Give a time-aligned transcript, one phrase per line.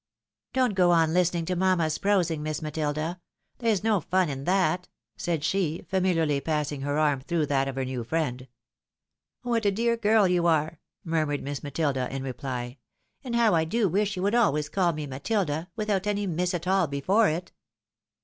[0.53, 2.41] "Don't go on listening to mamma's prosing.
[2.41, 3.21] Miss Matilda;
[3.59, 7.85] there's no fun in that," said she, familiarly passing her arm through that of her
[7.85, 8.47] new friend."
[9.43, 12.79] What a dear girl you are," murmured Miss Matilda, in reply;"
[13.23, 16.65] and how I do wish you would always call me Matilda, without any Miss at
[16.65, 17.51] all before it."